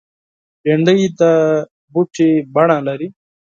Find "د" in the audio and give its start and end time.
1.19-1.21